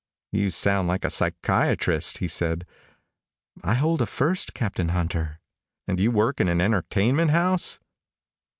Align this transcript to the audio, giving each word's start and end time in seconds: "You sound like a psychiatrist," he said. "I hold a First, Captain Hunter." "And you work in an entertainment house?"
"You 0.31 0.49
sound 0.49 0.87
like 0.87 1.05
a 1.05 1.11
psychiatrist," 1.11 2.17
he 2.17 2.27
said. 2.27 2.65
"I 3.63 3.75
hold 3.75 4.01
a 4.01 4.07
First, 4.07 4.55
Captain 4.55 4.89
Hunter." 4.89 5.39
"And 5.87 5.99
you 5.99 6.09
work 6.09 6.41
in 6.41 6.49
an 6.49 6.59
entertainment 6.59 7.29
house?" 7.29 7.77